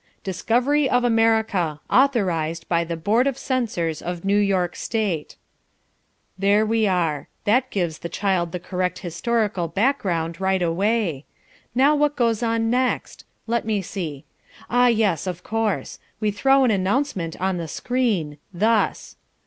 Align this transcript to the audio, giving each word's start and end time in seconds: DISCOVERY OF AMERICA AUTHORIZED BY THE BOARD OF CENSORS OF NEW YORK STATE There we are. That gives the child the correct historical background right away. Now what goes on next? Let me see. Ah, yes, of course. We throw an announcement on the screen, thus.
DISCOVERY 0.23 0.89
OF 0.89 1.03
AMERICA 1.03 1.79
AUTHORIZED 1.91 2.67
BY 2.67 2.83
THE 2.85 2.97
BOARD 2.97 3.27
OF 3.27 3.37
CENSORS 3.37 4.01
OF 4.01 4.25
NEW 4.25 4.39
YORK 4.39 4.75
STATE 4.75 5.35
There 6.39 6.65
we 6.65 6.87
are. 6.87 7.27
That 7.45 7.69
gives 7.69 7.99
the 7.99 8.09
child 8.09 8.51
the 8.51 8.59
correct 8.59 8.97
historical 9.05 9.67
background 9.67 10.41
right 10.41 10.63
away. 10.63 11.25
Now 11.75 11.95
what 11.95 12.15
goes 12.15 12.41
on 12.41 12.71
next? 12.71 13.25
Let 13.45 13.63
me 13.63 13.83
see. 13.83 14.25
Ah, 14.71 14.87
yes, 14.87 15.27
of 15.27 15.43
course. 15.43 15.99
We 16.19 16.31
throw 16.31 16.63
an 16.63 16.71
announcement 16.71 17.39
on 17.39 17.57
the 17.57 17.67
screen, 17.67 18.39
thus. 18.51 19.17